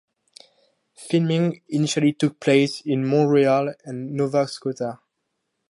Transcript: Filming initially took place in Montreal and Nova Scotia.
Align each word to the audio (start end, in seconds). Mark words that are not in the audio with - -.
Filming 0.95 1.61
initially 1.69 2.11
took 2.13 2.39
place 2.39 2.81
in 2.83 3.05
Montreal 3.07 3.71
and 3.85 4.13
Nova 4.13 4.47
Scotia. 4.47 4.99